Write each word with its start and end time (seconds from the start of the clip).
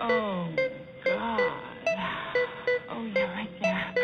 Oh, 0.00 0.48
God. 1.04 1.40
Oh, 2.90 3.04
yeah, 3.14 3.32
right 3.34 3.48
there. 3.60 3.94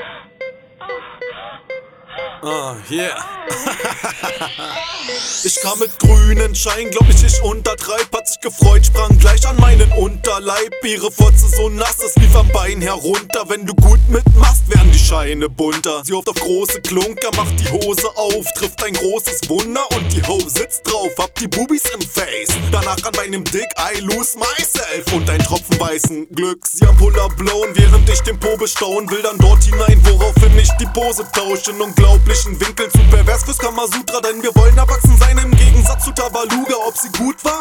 Ah, 2.43 2.83
yeah. 2.91 3.38
ich 5.45 5.61
kam 5.61 5.79
mit 5.79 5.99
grünen 5.99 6.55
Schein, 6.55 6.91
glaub 6.91 7.09
ich, 7.09 7.23
ich 7.25 7.43
untertreib. 7.43 8.07
Hat 8.15 8.29
sich 8.29 8.41
gefreut, 8.41 8.87
sprang 8.87 9.19
gleich 9.19 9.47
an 9.47 9.57
meinen 9.57 9.91
Unterleib. 9.93 10.75
Ihre 10.85 11.11
Fotze 11.11 11.49
so 11.49 11.69
nass, 11.69 11.99
es 12.05 12.15
lief 12.17 12.35
am 12.37 12.49
Bein 12.49 12.81
herunter. 12.81 13.49
Wenn 13.49 13.67
du 13.67 13.75
gut 13.75 14.01
mitmachst, 14.09 14.69
werden 14.69 14.91
die 14.93 14.99
Scheine 14.99 15.49
bunter. 15.49 16.03
Sie 16.05 16.13
hofft 16.13 16.29
auf 16.29 16.37
große 16.37 16.81
Klunker, 16.83 17.31
macht 17.37 17.59
die 17.61 17.71
Hose 17.71 18.09
auf, 18.17 18.47
trifft 18.55 18.83
ein 18.85 18.95
großes 18.95 19.49
Wunder 19.49 19.87
und 19.97 20.13
die 20.13 20.23
Ho 20.27 20.39
sitzt 20.41 20.83
drauf. 20.85 21.11
Hab 21.19 21.35
die 21.37 21.49
Bubis 21.49 21.83
im 21.95 22.01
Face. 22.01 22.51
Danach 22.71 23.03
an 23.05 23.13
meinem 23.17 23.45
Dick, 23.45 23.69
I 23.79 24.01
lose 24.01 24.37
myself. 24.39 25.13
Und 25.13 25.29
ein 25.31 25.41
Tropfen 25.41 25.79
weißen 25.79 26.29
Glück. 26.35 26.67
Sie 26.67 26.87
am 26.87 26.97
Puller 26.97 27.29
blown, 27.31 27.75
während 27.75 28.09
ich 28.09 28.21
den 28.21 28.39
Po 28.39 28.57
bestaunen 28.57 29.11
will, 29.11 29.23
dann 29.23 29.39
dort 29.39 29.63
hinein, 29.65 30.01
woraufhin 30.05 30.59
ich 30.59 30.71
die 30.81 30.87
Pose 30.87 31.27
tausche. 31.33 31.73
Unglaublichen 31.79 32.61
Winkeln 32.61 32.91
zu 32.91 32.99
pervers 33.11 33.38
fürs 33.45 33.59
Kamasutra, 33.59 34.21
denn 34.21 34.43
wir 34.43 34.55
wollen 34.55 34.77
erwachsen 34.77 35.17
sein 35.19 35.39
im 35.39 35.51
Gegensatz 35.51 36.05
zu 36.05 36.13
Tabaluga. 36.13 36.75
Ob 36.87 36.97
sie 36.97 37.11
gut 37.13 37.45
war? 37.45 37.61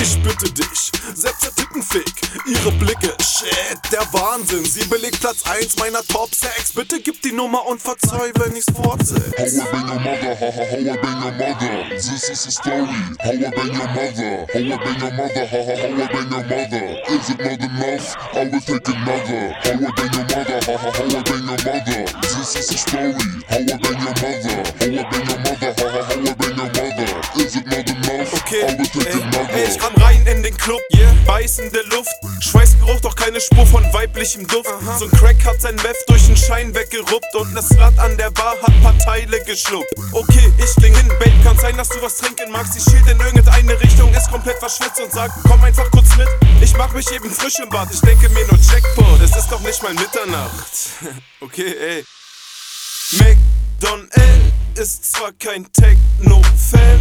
Ich 0.00 0.22
bitte 0.22 0.50
dich, 0.50 0.92
der 1.22 1.32
Tittenfick, 1.54 2.14
ihre 2.46 2.72
Blicke, 2.72 3.14
shit, 3.20 3.78
der 3.92 4.00
Wahnsinn. 4.12 4.64
Sie 4.64 4.84
belegt 4.86 5.20
Platz 5.20 5.42
1 5.44 5.76
meiner 5.78 6.02
Top 6.02 6.34
6. 6.34 6.72
Bitte 6.72 7.00
gib 7.00 7.20
die 7.20 7.32
Nummer 7.32 7.66
und 7.66 7.82
verzeih, 7.82 8.32
wenn 8.36 8.56
ich's 8.56 8.66
fortsetze. 8.74 9.34
How 9.36 9.44
I 9.46 9.72
bang 9.72 9.88
your 9.88 10.00
mother, 10.00 10.34
ha 10.40 10.50
ha, 10.50 10.64
how 10.70 10.78
I 10.78 10.96
bang 10.96 11.22
your 11.22 11.32
mother. 11.32 11.88
This 11.90 12.28
is 12.30 12.46
a 12.46 12.50
story. 12.50 12.86
How 13.20 13.30
I 13.30 13.50
bang 13.50 13.74
your 13.74 13.88
mother, 13.88 14.46
how 14.52 14.58
I 14.58 14.76
bang 14.76 15.00
your 15.00 15.12
mother, 15.12 15.46
ha 15.46 15.60
ha, 15.64 15.74
how 15.76 15.92
I 15.92 16.08
bang 16.08 16.30
your 16.32 16.44
mother. 16.48 16.84
Is 17.08 17.28
it 17.30 17.38
not 17.38 17.60
enough? 17.60 18.16
I 18.32 18.44
will 18.48 18.60
take 18.60 18.88
another. 18.88 19.42
How 19.64 19.72
I 19.72 19.90
bang 19.92 20.12
your 20.14 20.24
mother, 20.32 20.60
ha 20.64 20.76
ha, 20.80 20.88
how 20.90 21.04
I 21.04 21.22
bang 21.22 21.44
your 21.44 21.60
mother. 21.60 22.00
This 22.22 22.56
is 22.56 22.70
a 22.70 22.78
story. 22.78 23.12
How 23.48 23.58
I 23.58 23.76
bang 23.76 24.00
your 24.00 24.16
mother, 24.16 24.56
how 24.80 24.88
I 24.88 25.04
bang 25.10 25.28
your 25.28 25.38
mother, 25.44 25.70
ha 25.76 25.86
ha, 25.92 26.00
how 26.08 26.16
I 26.16 26.34
bang 26.34 26.56
your 26.56 26.70
mother. 26.72 27.10
Is 27.36 27.56
it 27.56 27.66
not 27.66 27.88
enough? 27.90 28.43
Okay, 28.54 28.66
ey, 29.52 29.68
ich 29.68 29.78
kam 29.78 29.92
rein 29.96 30.24
in 30.26 30.42
den 30.44 30.56
Club, 30.56 30.80
yeah. 30.94 31.12
beißende 31.26 31.80
Luft, 31.90 32.10
Schweißgeruch, 32.40 33.00
doch 33.00 33.16
keine 33.16 33.40
Spur 33.40 33.66
von 33.66 33.82
weiblichem 33.92 34.46
Duft. 34.46 34.70
So 34.96 35.06
ein 35.06 35.10
Crack 35.10 35.44
hat 35.44 35.60
sein 35.60 35.74
Meth 35.76 35.96
durch 36.06 36.26
den 36.26 36.36
Schein 36.36 36.72
weggeruppt 36.72 37.34
und 37.34 37.52
das 37.54 37.76
Rad 37.78 37.98
an 37.98 38.16
der 38.16 38.30
Bar 38.30 38.54
hat 38.62 38.82
paar 38.82 38.96
Teile 38.98 39.42
geschluckt. 39.44 39.92
Okay, 40.12 40.52
ich 40.58 40.76
kling 40.76 40.94
hin, 40.94 41.08
Babe, 41.18 41.32
kann 41.42 41.58
sein, 41.58 41.76
dass 41.76 41.88
du 41.88 42.00
was 42.00 42.18
trinken 42.18 42.52
magst. 42.52 42.76
Ich 42.76 42.84
schielt 42.84 43.08
in 43.08 43.18
irgendeine 43.18 43.80
Richtung, 43.80 44.14
ist 44.14 44.30
komplett 44.30 44.58
verschwitzt 44.58 45.00
und 45.00 45.10
sagt, 45.10 45.34
komm 45.48 45.62
einfach 45.64 45.90
kurz 45.90 46.16
mit. 46.16 46.28
Ich 46.60 46.76
mach 46.76 46.92
mich 46.92 47.10
eben 47.10 47.30
frisch 47.30 47.58
im 47.58 47.68
Bad, 47.70 47.88
ich 47.92 48.00
denke 48.02 48.28
mir 48.28 48.46
nur 48.46 48.58
Jackpot, 48.58 49.20
es 49.20 49.34
ist 49.36 49.50
doch 49.50 49.60
nicht 49.60 49.82
mal 49.82 49.94
Mitternacht. 49.94 50.90
okay, 51.40 51.74
ey. 51.76 52.04
McDonald 53.18 54.10
ist 54.76 55.12
zwar 55.12 55.32
kein 55.32 55.66
Techno-Fan, 55.72 57.00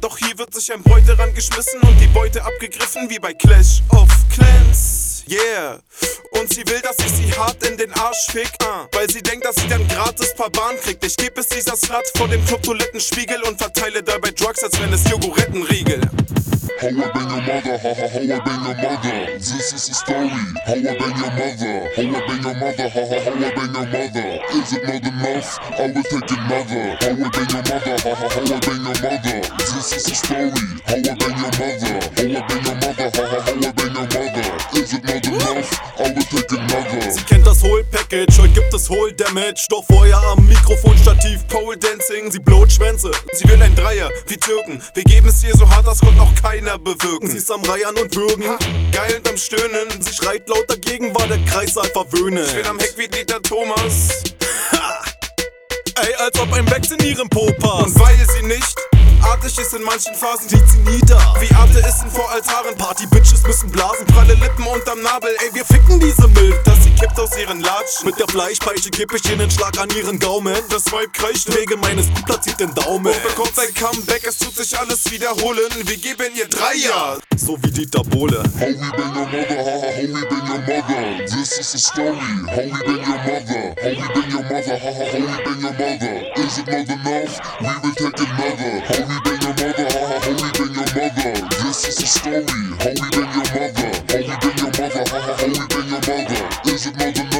doch 0.00 0.18
hier 0.18 0.36
wird 0.38 0.54
sich 0.54 0.72
ein 0.72 0.82
Bräute 0.82 1.18
rangeschmissen 1.18 1.80
und 1.80 2.00
die 2.00 2.06
Beute 2.08 2.44
abgegriffen 2.44 3.08
wie 3.10 3.18
bei 3.18 3.34
Clash 3.34 3.82
of 3.90 4.08
Clans. 4.32 5.24
Yeah. 5.28 5.80
Und 6.32 6.52
sie 6.52 6.66
will, 6.66 6.80
dass 6.80 6.98
ich 6.98 7.12
sie 7.12 7.32
hart 7.32 7.66
in 7.66 7.76
den 7.76 7.92
Arsch 7.92 8.26
fick, 8.30 8.50
uh, 8.62 8.86
weil 8.92 9.08
sie 9.10 9.22
denkt, 9.22 9.44
dass 9.44 9.56
sie 9.56 9.68
dann 9.68 9.86
gratis 9.88 10.34
paar 10.34 10.50
Bahn 10.50 10.76
kriegt. 10.82 11.04
Ich 11.04 11.16
geb 11.16 11.38
es 11.38 11.48
dieser 11.48 11.76
Slut 11.76 12.04
vor 12.16 12.28
dem 12.28 12.44
Club-Toilettenspiegel 12.44 13.42
und 13.42 13.58
verteile 13.58 14.02
dabei 14.02 14.30
Drugs, 14.32 14.62
als 14.62 14.78
wenn 14.80 14.92
es 14.92 15.08
Jogorettenriegel. 15.08 16.00
How 16.80 16.88
I 16.88 16.90
bang 16.92 17.30
your 17.30 17.40
mother, 17.40 17.78
ha 17.78 17.94
ha, 17.94 18.08
how 18.08 18.18
I 18.18 18.38
bang 18.42 18.64
your 18.64 18.74
mother. 18.74 19.18
This 19.38 19.72
is 19.72 19.88
a 19.88 19.94
story. 19.94 20.28
How 20.66 20.74
I 20.74 20.82
bang 20.82 21.16
your 21.16 21.30
mother, 21.38 21.74
how 21.94 22.02
I 22.02 22.20
bang 22.26 22.42
your 22.42 22.54
mother, 22.54 22.88
ha 22.88 23.02
ha, 23.08 23.18
how 23.24 23.34
I 23.34 23.54
bang 23.54 23.74
your 23.74 23.86
mother. 23.86 24.28
Is 24.50 24.72
it 24.74 24.82
not 24.82 25.06
enough? 25.06 25.48
I 25.70 25.86
will 25.94 26.02
take 26.02 26.30
another. 26.34 26.84
How 26.98 27.14
I 27.14 27.30
bang 27.30 27.50
your 27.54 27.62
mother, 27.62 27.96
ha 28.02 28.10
ha, 28.14 28.26
how 28.28 28.42
I 28.42 28.58
bang 28.58 28.82
your 28.82 28.96
mother. 28.98 29.38
This 29.58 29.92
is 29.94 30.06
a 30.10 30.14
story. 30.14 30.50
How 30.84 30.98
I 30.98 31.14
bang 31.14 31.38
your 31.38 31.52
mother, 31.54 31.94
how 32.10 32.26
I 32.26 32.42
bang 32.42 32.64
your 32.64 32.74
mother, 32.74 33.08
ha 33.14 33.22
ha, 33.22 33.38
how 33.40 33.54
I 33.54 33.73
Sie 37.10 37.22
kennt 37.24 37.46
das 37.46 37.62
Whole 37.62 37.82
Package, 37.84 38.38
heute 38.38 38.52
gibt 38.52 38.72
es 38.72 38.88
Whole 38.88 39.12
Damage. 39.12 39.66
Doch 39.68 39.84
vorher 39.84 40.18
am 40.18 40.46
Mikrofonstativ 40.46 41.46
Pole 41.48 41.76
Dancing. 41.76 42.30
Sie 42.30 42.38
blowt 42.38 42.70
Schwänze, 42.70 43.10
sie 43.32 43.48
will 43.48 43.60
ein 43.60 43.74
Dreier, 43.74 44.10
wie 44.28 44.36
Türken. 44.36 44.80
Wir 44.94 45.02
geben 45.02 45.28
es 45.28 45.42
ihr 45.42 45.56
so 45.56 45.68
hart, 45.68 45.86
das 45.86 45.98
konnte 45.98 46.16
noch 46.16 46.34
keiner 46.36 46.78
bewirken. 46.78 47.28
Sie 47.28 47.38
ist 47.38 47.50
am 47.50 47.62
Reiern 47.64 47.96
und 47.96 48.14
Würgen, 48.14 48.44
geil 48.92 49.16
und 49.16 49.28
am 49.28 49.36
Stöhnen. 49.36 49.88
Sie 50.00 50.12
schreit 50.12 50.48
laut 50.48 50.68
dagegen, 50.68 51.14
war 51.14 51.26
der 51.26 51.38
Kreissaal 51.44 51.88
verwöhnen. 51.88 52.44
Ich 52.44 52.54
bin 52.54 52.66
am 52.66 52.78
Heck 52.78 52.94
wie 52.96 53.08
Dieter 53.08 53.42
Thomas. 53.42 54.22
Ey, 55.96 56.14
als 56.18 56.38
ob 56.38 56.52
ein 56.52 56.64
Becks 56.66 56.92
in 56.92 57.04
ihrem 57.04 57.28
Po 57.28 57.46
passt. 57.58 57.86
Und 57.86 58.00
weil 58.00 58.16
sie 58.36 58.46
nicht 58.46 58.76
artig 59.24 59.58
ist 59.58 59.74
in 59.74 59.82
manchen 59.82 60.14
Phasen, 60.14 60.48
sieht 60.48 60.68
sie 60.68 60.78
nieder. 60.78 61.18
Wie 61.40 61.52
Atheisten 61.54 62.10
vor 62.10 62.30
Altaren, 62.30 62.76
Party-Bitches 62.76 63.42
müssen 63.42 63.70
blasen, 63.70 64.06
pralle 64.06 64.34
Lippen 64.34 64.66
unterm 64.66 65.02
Nabel. 65.02 65.30
Ey, 65.40 65.54
wir 65.54 65.64
ficken 65.64 66.00
diese 66.00 66.28
Milch, 66.28 66.56
dass 66.64 66.82
sie 66.84 66.90
kippt 66.90 67.18
aus 67.18 67.36
ihren 67.36 67.60
Latschen. 67.60 68.06
Mit 68.06 68.18
der 68.18 68.28
Fleischpeitsche 68.28 68.90
kipp 68.90 69.12
ich 69.14 69.30
einen 69.30 69.50
Schlag 69.50 69.78
an 69.78 69.90
ihren 69.90 70.18
Gaumen. 70.18 70.56
Das 70.70 70.90
Weib 70.92 71.12
kreischt, 71.12 71.54
wegen 71.54 71.80
meines 71.80 72.06
gut 72.08 72.26
platziert 72.26 72.60
den 72.60 72.74
Daumen. 72.74 73.12
Und 73.12 73.22
bekommt 73.22 73.58
ein 73.58 73.74
Comeback, 73.74 74.26
es 74.26 74.38
tut 74.38 74.54
sich 74.54 74.78
alles 74.78 75.10
wiederholen. 75.10 75.70
Wir 75.84 75.96
geben 75.96 76.34
ihr 76.34 76.48
drei 76.48 76.74
Jahre. 76.74 77.20
So 77.36 77.58
wie 77.62 77.70
Dieter 77.70 78.02
Bohlen. 78.04 78.44
How 78.54 78.68
we 78.68 78.74
bang 78.96 79.14
your 79.14 79.26
mother, 79.26 79.58
ha 79.58 79.74
ha, 79.80 79.90
how 79.90 80.02
we 80.02 80.22
bang 80.28 80.46
your 80.46 80.58
mother. 80.60 81.24
This 81.26 81.58
is 81.58 81.74
a 81.74 81.78
story. 81.78 82.18
We 82.46 82.70
bang 82.70 82.70
your 82.70 83.18
mother, 83.18 83.74
we 83.82 83.94
bang 83.94 84.30
your 84.30 84.42
mother, 84.44 84.78
ha 84.78 84.90
ha, 84.94 85.04
how 85.10 85.18
we 85.18 85.44
bang 85.44 85.60
your 85.60 85.72
mother. 85.72 86.14
Is 86.36 86.58
it 86.58 86.66
not 86.66 86.88
enough? 86.88 87.34
We 87.60 87.72
will 87.82 87.94
take 87.94 88.20
another. 88.20 88.80
How 88.86 89.13
bang 91.24 91.36
your 91.36 91.44
mother. 91.44 91.56
This 91.64 91.88
is 91.88 92.02
a 92.02 92.06
story. 92.06 92.44
How 92.44 92.90
we 92.90 93.08
bang 93.10 93.32
your 93.32 93.48
mother, 93.54 93.88
how 94.08 94.18
we 94.18 94.34
bang 94.42 94.58
your 94.58 94.72
mother, 94.78 95.04
ha 95.08 95.20
ha, 95.20 95.34
how 95.38 95.46
we 95.46 95.60
bang 95.68 95.88
your 95.88 96.00
mother. 96.04 96.70
Is 96.70 96.86
it 96.86 96.96
not 96.96 97.33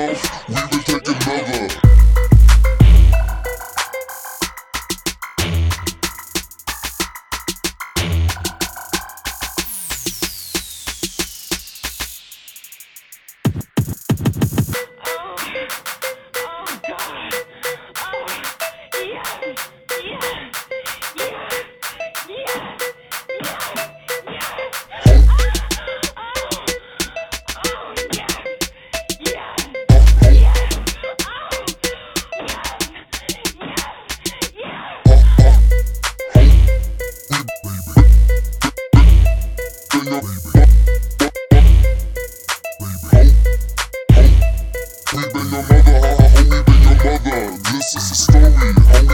Homie, 45.14 45.32
been 45.32 45.48
your 45.48 45.62
mother, 45.62 46.00
ha 46.00 46.26
homie, 46.34 46.64
been 46.66 46.82
your 46.82 46.96
mother. 47.04 47.56
This 47.70 47.94
is 47.94 48.08
the 48.08 48.16
story, 48.16 48.50
homie. 48.50 49.13